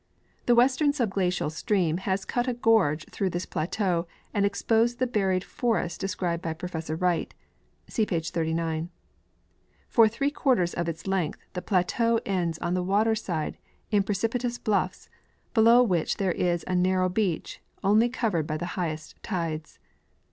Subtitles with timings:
[0.47, 5.43] The western subglacial stream has cut a gorge through this plateau, and exposed the buried
[5.43, 7.35] forest described by Professor Wright
[7.87, 8.89] (see page 39).
[9.89, 13.59] For three quarters of its length, the plateau ends on the water side
[13.91, 15.07] in jire cipitous bluffs,
[15.53, 19.77] below Avhich there is a narrow beach, only covered by the highest tides.